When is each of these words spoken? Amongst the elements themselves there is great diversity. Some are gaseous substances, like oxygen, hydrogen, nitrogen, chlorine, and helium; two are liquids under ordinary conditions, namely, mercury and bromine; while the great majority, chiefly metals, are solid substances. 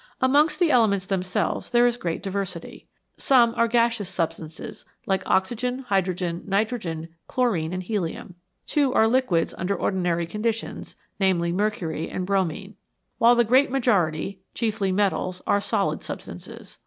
Amongst 0.19 0.57
the 0.57 0.71
elements 0.71 1.05
themselves 1.05 1.69
there 1.69 1.85
is 1.85 1.95
great 1.95 2.23
diversity. 2.23 2.87
Some 3.17 3.53
are 3.55 3.67
gaseous 3.67 4.09
substances, 4.09 4.83
like 5.05 5.21
oxygen, 5.29 5.81
hydrogen, 5.89 6.41
nitrogen, 6.47 7.09
chlorine, 7.27 7.71
and 7.71 7.83
helium; 7.83 8.33
two 8.65 8.91
are 8.95 9.07
liquids 9.07 9.53
under 9.59 9.75
ordinary 9.75 10.25
conditions, 10.25 10.95
namely, 11.19 11.51
mercury 11.51 12.09
and 12.09 12.25
bromine; 12.25 12.77
while 13.19 13.35
the 13.35 13.43
great 13.43 13.69
majority, 13.69 14.39
chiefly 14.55 14.91
metals, 14.91 15.43
are 15.45 15.61
solid 15.61 16.01
substances. 16.03 16.79